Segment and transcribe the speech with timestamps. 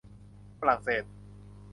[0.59, 1.03] ฝรั่งเศส